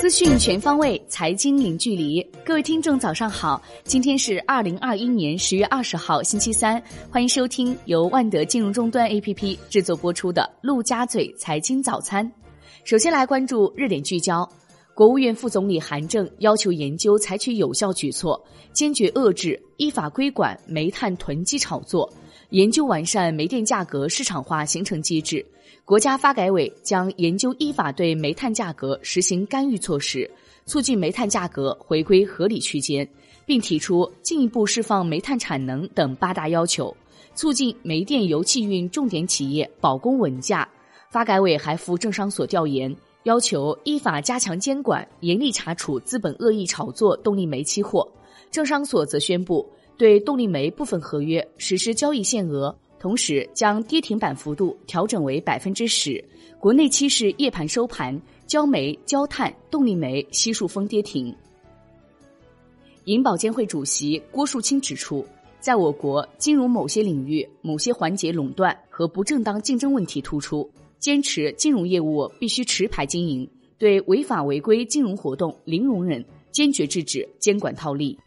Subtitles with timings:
[0.00, 2.20] 资讯全方位，财经零距离。
[2.44, 3.62] 各位听众，早上好！
[3.84, 6.82] 今天是二零二一年十月二十号，星期三。
[7.10, 12.26] 欢迎收听由万德金融终端 APP 制作播出的《陆家嘴财经早餐》。
[12.84, 14.48] 首先来关注热点聚焦。
[14.94, 18.42] 国务院副总理韩正要求研究采取有效举措，
[18.72, 22.12] 坚决遏制、依法规管煤炭囤积炒作，
[22.50, 25.44] 研究完善煤电价格市场化形成机制。
[25.84, 30.30] 国家发改委将研究依法对煤炭价格实行干预措施，
[30.64, 33.06] 促进煤炭价格回归合理区间，
[33.44, 36.94] 并提出进一步释放煤炭产能等八大要求，
[37.34, 40.66] 促进煤电油气运重点企业保供稳价。
[41.10, 48.06] 发改委还赴政商所调研，要求依法加强监管，严厉查处资本恶意炒作动力煤期货。
[48.50, 49.66] 政商所则宣布
[49.98, 52.74] 对动力煤部分合约实施交易限额。
[53.00, 56.24] 同时，将跌停板幅度调整为百分之十。
[56.58, 61.32] 国内期市夜盘收盘，焦煤、焦炭、动力煤悉数封跌停。
[63.04, 65.24] 银保监会主席郭树清指出，
[65.60, 70.68] 在我国金融某些领域、某些环节垄断和不正当竞争问题突出，
[70.98, 78.18] 坚持金融业务必须持牌经营，对违法违规金融活动零容忍，坚决制止监管套利。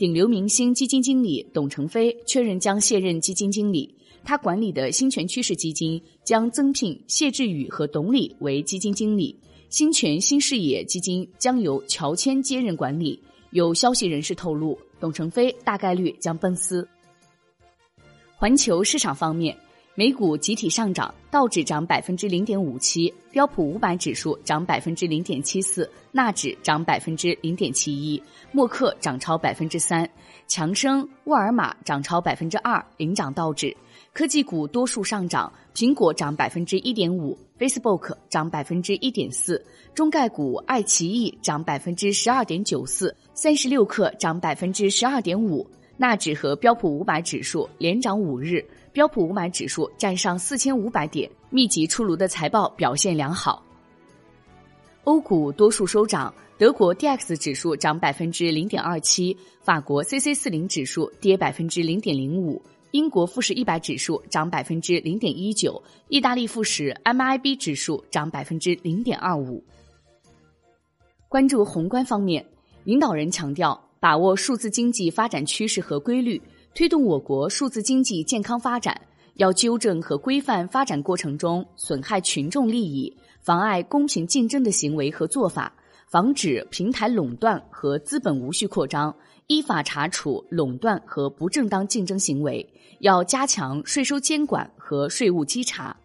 [0.00, 13.22] 顶流明星基金经理董承飞确认将卸任基金经理，他管理的新泉趋势基金将增聘谢志宇和董理为基金经理，新泉新视野基金将由乔迁接任管理。
[13.50, 16.88] 有消息人士透露，董承飞大概率将奔私。
[18.36, 19.54] 环球市场方面。
[19.96, 30.08] 美股集体上涨，道指涨百分之零点五七，标普五百指数涨百分之零点七四，纳指涨百分之零点七一，默克涨超百分之三，
[30.46, 33.76] 强生、沃尔玛涨超百分之二，领涨道指。
[34.12, 48.64] 科技股多数上涨，苹果涨百分之一点五，Facebook 涨百分之一点四，中概股爱奇艺涨百分之十二点九四，三十六氪涨百分之十二点五，纳指和标普五百指数连涨五日。
[48.92, 53.64] 标普五百指数站上四千五百点，密集出炉的财报表现良好。
[55.04, 69.62] 欧股多数收涨，德国 D X 指数涨百分之零点二七，法国 C C 四零指数跌百分之零点零五，英国富时一百指数涨百分之零点一九，意大利富时 M I B 指数涨百分之零点二五。
[71.28, 72.44] 关注宏观方面，
[72.82, 76.42] 领导人强调，把握数字经济发展趋势和规律。
[76.74, 78.98] 推动我国数字经济健康发展，
[79.34, 85.72] 要纠正和规范发展过程中损害群众利益、妨碍公平竞争的行为和做法，
[86.06, 89.14] 防止平台垄断和资本无序扩张，
[89.48, 92.66] 依法查处垄断和不正当竞争行为。
[93.00, 95.96] 要加强税收监管和税务稽查。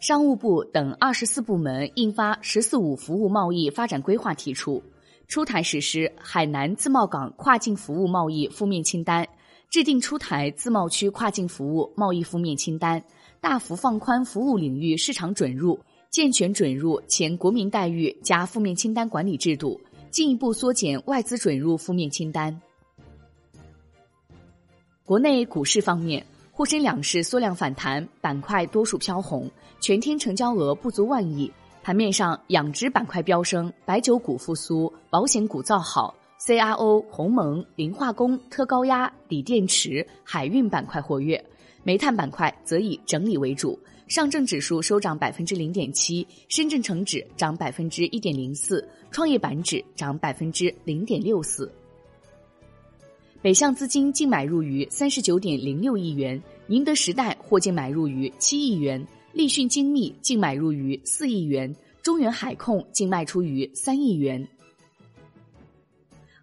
[0.00, 4.82] 商务部等二十四部门印发《“十四五”服务贸易发展规划》，提出。
[5.26, 9.26] 出台实施海南自贸港跨境服务贸易负面清单，
[9.70, 13.02] 制定出台自贸区跨境服务贸易负面清单，
[13.40, 15.80] 大幅放宽服务领域市场准入，
[16.10, 19.80] 健全准入前国民待遇加负面清单管理制度，
[20.10, 22.60] 进一步缩减外资准入负面清单。
[25.04, 31.50] 国内股市方面，沪深两市缩量反弹，板块多数飘红，全天成交额不足万亿。
[31.84, 41.44] 盘面上，养殖板块飙升，白酒股复苏，保险股造好，CRO、鸿蒙、磷化工、特高压、锂电池、海运板块活跃，
[41.82, 43.78] 煤炭板块则以整理为主。
[44.08, 51.70] 上证指数收涨百分之零点七，深圳成指涨百分之一点零四，创业板指涨百分之零点六四。
[53.42, 59.06] 北向资金净买入于三十九点零六亿元，宁德时代获净买入于七亿元。
[59.34, 64.46] 立讯精密净买入于四亿元，中原海控净卖出于三亿元。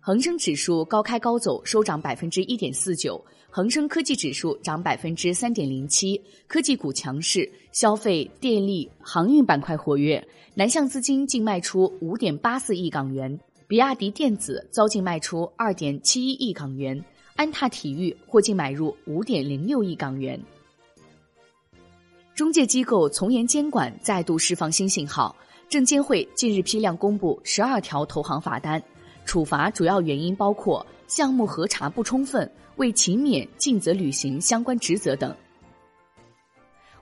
[0.02, 3.24] 恒生指数高开高走，收涨百分之一点四九。
[3.50, 10.26] 恒生科技指数涨百分之三点零七，科技股强势，消费、电力、航运板块活跃。
[10.54, 17.02] 南向资金净卖出五点八四亿港元，比亚迪电子遭净卖出二点七一亿港元，
[17.38, 20.38] 安踏体育获净买入五点零六亿港元。
[22.42, 25.36] 中介机构从严监管再度释放新信号。
[25.70, 28.82] 证监会近日批量公布十二条投行罚单，
[29.26, 35.36] 处罚主要原因包括项目核查不充分、未勤勉尽责履行相关职责等。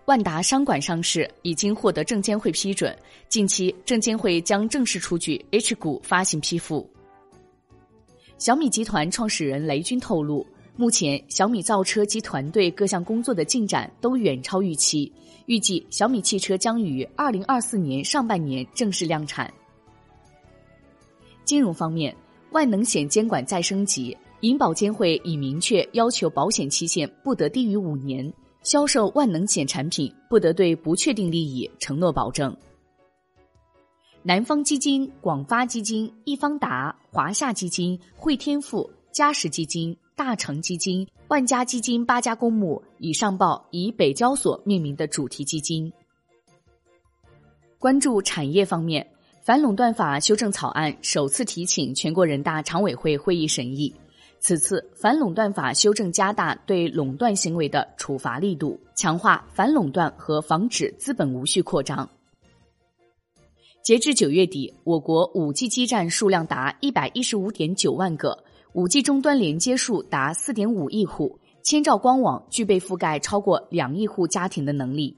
[0.03, 2.93] 万达商管上市已经获得证监会批准，
[3.29, 6.85] 近期证监会将正式出具 H 股发行批复。
[8.37, 10.45] 小米集团创始人雷军透露。
[10.75, 15.11] 目前，小米造车及团队各项工作的进展都远超预期，
[15.49, 19.51] 预计小米汽车将于二零二四年上半年正式量产。
[21.43, 22.15] 金融方面，
[22.51, 28.31] 万能险监管再升级，银保监会已明确要求保险期限不得低于五年，
[28.61, 32.55] 销售万能险产品不得对不确定利益承诺保证。
[34.21, 39.97] 南方基金、广发基金、易方达、华夏基金、汇添富、嘉实基金。
[40.19, 45.91] 大成基金、万家基金八家公募已上报以北交所命名的主题基金。
[47.77, 49.09] 关注产业方面，
[49.41, 53.93] 反垄断法修正草案首次提请全国人大常委会会议审议。
[54.41, 62.09] 此次反垄断法修正加大对垄断行为的处罚力度，强化反垄断和防止资本无序扩张。
[63.83, 68.37] 截至九月底，我国五 G 基站数量达一百一十五点九万个。
[68.73, 75.15] 五 G 终端连接数达四点五亿户，千兆光网具备覆盖超过两亿户家庭的能力。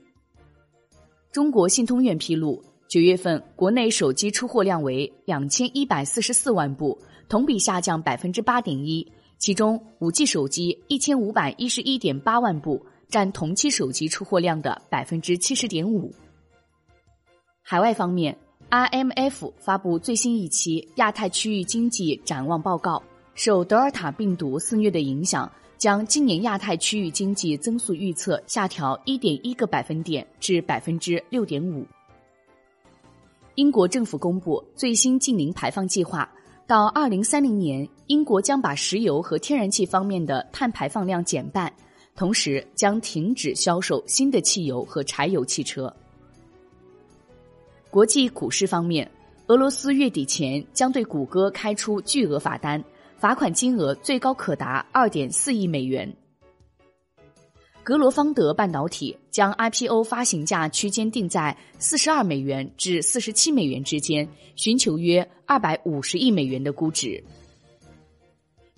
[1.32, 7.00] 中国信通院披露，九月份国内手机出货量为两千一百四十四万部，
[7.30, 9.10] 同比下降百分之八点一。
[9.38, 16.14] 其中，五 G 手机一千五百一十一点八万部，占同期手机出货量的百分之七十点五。
[17.62, 18.38] 海外方面
[18.70, 23.02] ，IMF 发布最新一期亚太区域经济展望报告。
[23.34, 25.50] 受德尔塔病毒肆虐的影响，
[25.82, 31.84] 将今年亚太区域经济增速预测下调一点一个百分点至百分之六点五。
[33.56, 36.32] 英国政府公布最新净零排放计划，
[36.68, 41.74] 到二零三零年，英国将把石油和天然气方面的碳排放量减半，
[42.16, 45.92] 同时将停止销售新的汽油和柴油汽车。
[47.90, 49.10] 国际股市方面，
[49.48, 52.80] 俄罗斯月底前将对谷歌开出巨额罚单。
[53.22, 56.12] 罚款金额最高可达二点四亿美元。
[57.84, 67.24] 格罗方德半导体将 IPO 发行价区间定在四十二美元至四十七美元之间，寻求约二百五十亿美元的估值。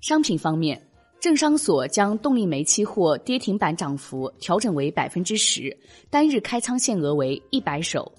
[0.01, 0.81] 商品方面，
[1.21, 5.73] 证商所将动力煤期货跌停板涨幅调整为百分之十，
[6.09, 8.11] 单日开仓限额为一百手。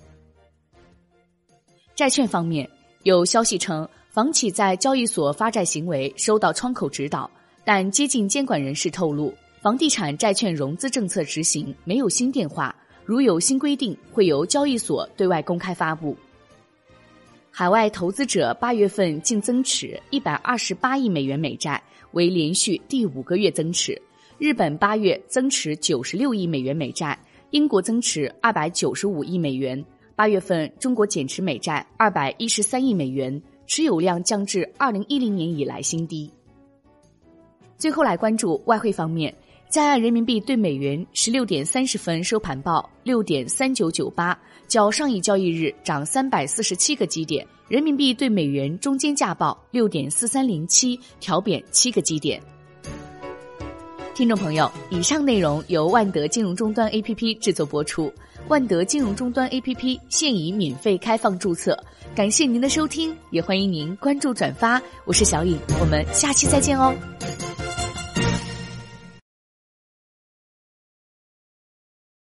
[1.95, 2.67] 债券方面，
[3.03, 3.87] 有消息称。
[4.15, 7.29] 房企在交易所发债行为收到窗口指导，
[7.65, 12.73] 但接近监管人士透露，房地产债券融资政策执行没有新变化，
[13.05, 16.17] 如有新规定，会由交易所对外公开发布。
[17.51, 21.83] 海外投资者八月份净增持一百二十八亿美元美债，
[22.13, 24.01] 为连续第五个月增持。
[24.39, 27.19] 日本八月增持九十六亿美元美债，
[27.51, 29.85] 英国增持二百九十五亿美元。
[30.15, 33.43] 八月份中国减持美债二百一十三亿美元。
[33.67, 36.31] 持有量降至二零一零年以来新低。
[37.77, 39.35] 最后来关注外汇方面，
[39.69, 44.39] 在岸人民币对美元十六点三十分收盘报六点三九九八，
[44.69, 47.47] 较上一交易日涨三百四十七个基点。
[47.67, 52.41] 人民币对美元中间价报六点四三零七，调贬七个基点。
[54.15, 58.13] 听众朋友，以上内容由万德金融终端 APP 制作播出。
[58.47, 61.77] 万德金融终端 APP 现已免费开放注册。
[62.15, 64.81] 感谢您的收听，也欢迎您关注转发。
[65.05, 66.95] 我是小颖，我们下期再见哦。